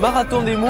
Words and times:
Marathon 0.00 0.42
des 0.42 0.56
mots 0.56 0.68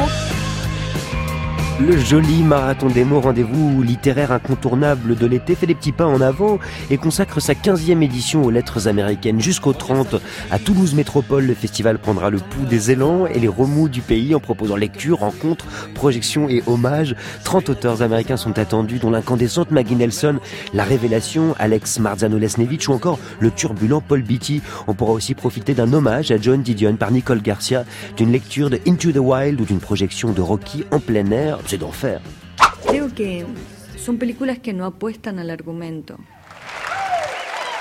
le 1.81 1.99
joli 1.99 2.45
marathon 2.45 2.87
des 2.87 3.05
mots, 3.05 3.21
rendez-vous 3.21 3.83
littéraire 3.83 4.31
incontournable 4.31 5.17
de 5.17 5.27
l'été, 5.27 5.57
fait 5.57 5.67
des 5.67 5.75
petits 5.75 5.91
pas 5.91 6.07
en 6.07 6.21
avant 6.21 6.61
et 6.89 6.99
consacre 6.99 7.41
sa 7.41 7.55
15e 7.55 8.01
édition 8.01 8.45
aux 8.45 8.51
lettres 8.51 8.87
américaines. 8.87 9.41
Jusqu'au 9.41 9.73
30, 9.73 10.17
à 10.53 10.59
Toulouse 10.61 10.95
Métropole, 10.95 11.47
le 11.47 11.55
festival 11.55 11.99
prendra 11.99 12.31
le 12.31 12.39
pouls 12.39 12.67
des 12.67 12.93
élans 12.93 13.27
et 13.27 13.41
les 13.41 13.49
remous 13.49 13.89
du 13.89 14.03
pays 14.03 14.37
en 14.37 14.41
proposant 14.41 14.77
lectures, 14.77 15.19
rencontres, 15.19 15.67
projections 15.95 16.49
et 16.49 16.63
hommages. 16.69 17.17
30 17.43 17.71
auteurs 17.71 18.03
américains 18.03 18.37
sont 18.37 18.57
attendus, 18.59 18.99
dont 19.01 19.11
l'incandescente 19.11 19.73
Maggie 19.73 19.97
Nelson, 19.97 20.39
la 20.75 20.85
révélation 20.85 21.57
Alex 21.59 21.99
Marzano-Lesnevich 21.99 22.89
ou 22.89 22.93
encore 22.93 23.19
le 23.41 23.51
turbulent 23.51 24.01
Paul 24.01 24.23
Beatty. 24.23 24.63
On 24.87 24.95
pourra 24.95 25.13
aussi 25.13 25.35
profiter 25.35 25.75
d'un 25.75 25.93
hommage 25.93 26.31
à 26.31 26.39
John 26.41 26.63
Didion 26.63 26.95
par 26.95 27.11
Nicole 27.11 27.43
Garcia, 27.43 27.85
d'une 28.17 28.31
lecture 28.31 28.71
de 28.71 28.79
Into 28.87 29.11
the 29.11 29.19
Wild 29.19 29.61
ou 29.61 29.65
d'une 29.65 29.81
projection 29.81 30.31
de 30.31 30.41
Rocky 30.41 30.85
en 30.93 31.01
plein 31.01 31.29
air 31.33 31.59
Creo 32.87 33.15
que 33.15 33.47
son 33.97 34.19
películas 34.19 34.59
que 34.59 34.73
no 34.73 34.85
apuestan 34.85 35.39
al 35.39 35.51
argumento. 35.51 36.19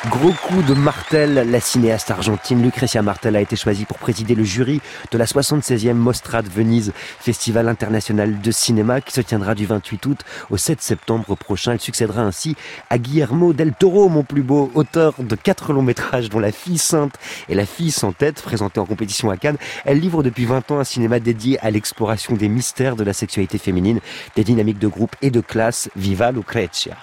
Gros 0.09 0.33
coup 0.33 0.61
de 0.63 0.73
Martel, 0.73 1.49
la 1.49 1.61
cinéaste 1.61 2.11
argentine 2.11 2.61
Lucrecia 2.61 3.01
Martel 3.01 3.37
a 3.37 3.41
été 3.41 3.55
choisie 3.55 3.85
pour 3.85 3.97
présider 3.97 4.35
le 4.35 4.43
jury 4.43 4.81
de 5.11 5.17
la 5.17 5.23
76e 5.23 5.93
Mostra 5.93 6.41
de 6.41 6.49
Venise, 6.49 6.91
festival 7.21 7.69
international 7.69 8.41
de 8.41 8.51
cinéma 8.51 8.99
qui 8.99 9.13
se 9.13 9.21
tiendra 9.21 9.55
du 9.55 9.65
28 9.65 10.05
août 10.07 10.19
au 10.49 10.57
7 10.57 10.81
septembre 10.81 11.35
prochain. 11.35 11.71
Elle 11.71 11.79
succédera 11.79 12.21
ainsi 12.21 12.57
à 12.89 12.97
Guillermo 12.97 13.53
del 13.53 13.73
Toro, 13.73 14.09
mon 14.09 14.23
plus 14.23 14.43
beau, 14.43 14.69
auteur 14.75 15.13
de 15.19 15.35
quatre 15.35 15.71
longs 15.71 15.81
métrages 15.81 16.27
dont 16.29 16.39
La 16.39 16.51
fille 16.51 16.77
sainte 16.77 17.15
et 17.47 17.55
La 17.55 17.65
fille 17.65 17.91
sans 17.91 18.11
tête, 18.11 18.41
présenté 18.41 18.81
en 18.81 18.85
compétition 18.85 19.29
à 19.29 19.37
Cannes. 19.37 19.57
Elle 19.85 20.01
livre 20.01 20.21
depuis 20.21 20.43
20 20.43 20.69
ans 20.71 20.79
un 20.79 20.83
cinéma 20.83 21.21
dédié 21.21 21.59
à 21.61 21.71
l'exploration 21.71 22.33
des 22.33 22.49
mystères 22.49 22.97
de 22.97 23.05
la 23.05 23.13
sexualité 23.13 23.57
féminine, 23.57 24.01
des 24.35 24.43
dynamiques 24.43 24.79
de 24.79 24.87
groupe 24.87 25.15
et 25.21 25.31
de 25.31 25.39
classe. 25.39 25.89
Viva 25.95 26.33
Lucrecia! 26.33 26.97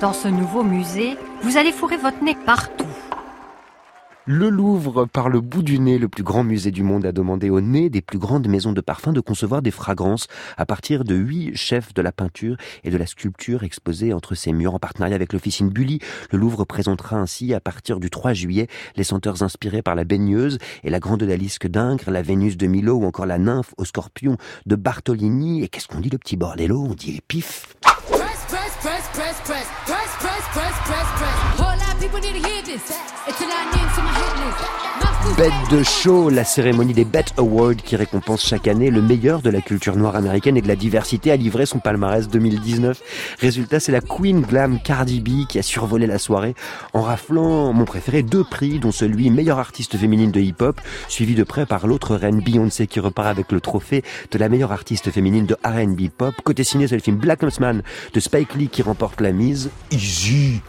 Dans 0.00 0.12
ce 0.12 0.28
nouveau 0.28 0.62
musée, 0.62 1.16
vous 1.42 1.56
allez 1.56 1.72
fourrer 1.72 1.96
votre 1.96 2.22
nez 2.22 2.36
partout. 2.44 2.84
Le 4.26 4.50
Louvre, 4.50 5.06
par 5.06 5.30
le 5.30 5.40
bout 5.40 5.62
du 5.62 5.78
nez, 5.78 5.96
le 5.98 6.08
plus 6.08 6.22
grand 6.22 6.44
musée 6.44 6.70
du 6.70 6.82
monde, 6.82 7.06
a 7.06 7.12
demandé 7.12 7.48
au 7.48 7.62
nez 7.62 7.88
des 7.88 8.02
plus 8.02 8.18
grandes 8.18 8.46
maisons 8.46 8.72
de 8.72 8.82
parfums 8.82 9.12
de 9.14 9.20
concevoir 9.20 9.62
des 9.62 9.70
fragrances 9.70 10.26
à 10.58 10.66
partir 10.66 11.04
de 11.04 11.14
huit 11.14 11.56
chefs 11.56 11.94
de 11.94 12.02
la 12.02 12.12
peinture 12.12 12.58
et 12.84 12.90
de 12.90 12.96
la 12.98 13.06
sculpture 13.06 13.62
exposés 13.62 14.12
entre 14.12 14.34
ses 14.34 14.52
murs 14.52 14.74
en 14.74 14.78
partenariat 14.78 15.14
avec 15.14 15.32
l'officine 15.32 15.70
Bully. 15.70 16.00
Le 16.30 16.38
Louvre 16.38 16.66
présentera 16.66 17.16
ainsi 17.16 17.54
à 17.54 17.60
partir 17.60 17.98
du 17.98 18.10
3 18.10 18.34
juillet 18.34 18.66
les 18.96 19.04
senteurs 19.04 19.42
inspirées 19.42 19.82
par 19.82 19.94
la 19.94 20.04
baigneuse 20.04 20.58
et 20.84 20.90
la 20.90 21.00
grande 21.00 21.22
odalisque 21.22 21.68
d'Ingres, 21.68 22.10
la 22.10 22.20
Vénus 22.20 22.58
de 22.58 22.66
Milo 22.66 22.96
ou 22.96 23.06
encore 23.06 23.26
la 23.26 23.38
nymphe 23.38 23.72
au 23.78 23.86
scorpion 23.86 24.36
de 24.66 24.76
Bartolini. 24.76 25.62
Et 25.62 25.68
qu'est-ce 25.68 25.88
qu'on 25.88 26.00
dit 26.00 26.10
le 26.10 26.18
petit 26.18 26.36
bordello 26.36 26.84
On 26.90 26.94
dit 26.94 27.12
les 27.12 27.22
pifs. 27.26 27.76
press, 28.48 28.76
press, 28.76 29.08
press, 29.08 29.40
press, 29.40 29.40
press, 29.44 29.66
press, 29.86 30.10
press, 30.20 30.44
press, 30.52 30.74
press, 30.86 31.18
press. 31.18 31.45
Bête 35.36 35.52
de 35.70 35.82
show, 35.82 36.30
la 36.30 36.44
cérémonie 36.44 36.94
des 36.94 37.04
Bet 37.04 37.24
Awards 37.36 37.74
qui 37.76 37.96
récompense 37.96 38.46
chaque 38.46 38.68
année 38.68 38.90
le 38.90 39.02
meilleur 39.02 39.42
de 39.42 39.50
la 39.50 39.60
culture 39.60 39.96
noire 39.96 40.14
américaine 40.14 40.56
et 40.56 40.62
de 40.62 40.68
la 40.68 40.76
diversité 40.76 41.32
a 41.32 41.36
livré 41.36 41.66
son 41.66 41.80
palmarès 41.80 42.28
2019. 42.28 43.02
Résultat, 43.40 43.80
c'est 43.80 43.90
la 43.92 44.00
Queen 44.00 44.42
Glam 44.42 44.78
Cardi 44.80 45.20
B 45.20 45.46
qui 45.48 45.58
a 45.58 45.62
survolé 45.62 46.06
la 46.06 46.18
soirée 46.18 46.54
en 46.92 47.02
raflant, 47.02 47.72
mon 47.72 47.84
préféré, 47.84 48.22
deux 48.22 48.44
prix, 48.44 48.78
dont 48.78 48.92
celui 48.92 49.30
meilleure 49.30 49.58
artiste 49.58 49.96
féminine 49.96 50.30
de 50.30 50.40
hip-hop, 50.40 50.80
suivi 51.08 51.34
de 51.34 51.42
près 51.42 51.66
par 51.66 51.86
l'autre 51.86 52.14
reine 52.14 52.40
Beyoncé 52.40 52.86
qui 52.86 53.00
repart 53.00 53.28
avec 53.28 53.50
le 53.50 53.60
trophée 53.60 54.04
de 54.30 54.38
la 54.38 54.48
meilleure 54.48 54.72
artiste 54.72 55.10
féminine 55.10 55.46
de 55.46 55.56
R&B 55.64 56.08
pop. 56.16 56.34
Côté 56.44 56.62
ciné, 56.62 56.86
c'est 56.86 56.96
le 56.96 57.02
film 57.02 57.16
Black 57.16 57.42
Man 57.58 57.82
de 58.14 58.20
Spike 58.20 58.54
Lee 58.54 58.68
qui 58.68 58.82
remporte 58.82 59.20
la 59.20 59.32
mise. 59.32 59.70
Easy 59.90 60.62